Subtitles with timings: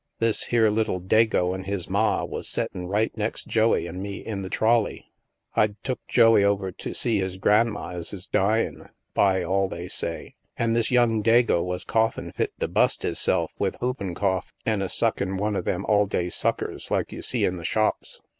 [0.17, 4.41] This here little Dago an' his ma was settin' right next Joey an' me in
[4.41, 5.05] the trolley.
[5.55, 10.33] I'd took Joey over to see his gran'ma as is dyin', by all they say.
[10.57, 14.89] An' this young Dago was coughin' fit to bust hisself with whoopin' cough, an' a
[14.89, 18.21] suckin' one of them all day sudcers like you see in the shops.